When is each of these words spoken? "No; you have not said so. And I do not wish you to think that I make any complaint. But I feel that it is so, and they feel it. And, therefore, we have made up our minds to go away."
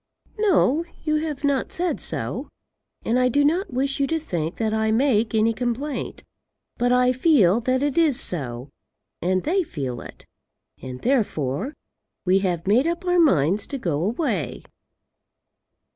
"No; 0.39 0.83
you 1.03 1.17
have 1.17 1.43
not 1.43 1.71
said 1.71 1.99
so. 1.99 2.49
And 3.03 3.19
I 3.19 3.29
do 3.29 3.45
not 3.45 3.71
wish 3.71 3.99
you 3.99 4.07
to 4.07 4.17
think 4.19 4.55
that 4.55 4.73
I 4.73 4.91
make 4.91 5.35
any 5.35 5.53
complaint. 5.53 6.23
But 6.79 6.91
I 6.91 7.11
feel 7.13 7.59
that 7.59 7.83
it 7.83 7.99
is 7.99 8.19
so, 8.19 8.69
and 9.21 9.43
they 9.43 9.61
feel 9.61 10.01
it. 10.01 10.25
And, 10.81 11.03
therefore, 11.03 11.75
we 12.25 12.39
have 12.39 12.65
made 12.65 12.87
up 12.87 13.05
our 13.05 13.19
minds 13.19 13.67
to 13.67 13.77
go 13.77 14.01
away." 14.03 14.63